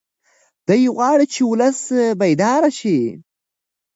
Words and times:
دی 0.67 0.81
غواړي 0.95 1.25
چې 1.33 1.41
ولس 1.51 1.79
بیدار 2.21 2.63
شي. 2.79 2.99